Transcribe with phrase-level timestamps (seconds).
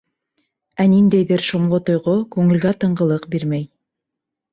[0.83, 3.63] Ә ниндәйҙер шомло тойғо күңелгә тынғылыҡ бирмәй.